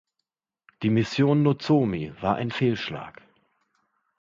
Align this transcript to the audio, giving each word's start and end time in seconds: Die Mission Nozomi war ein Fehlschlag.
Die 0.81 0.89
Mission 0.89 1.43
Nozomi 1.43 2.11
war 2.21 2.33
ein 2.33 2.49
Fehlschlag. 2.49 3.21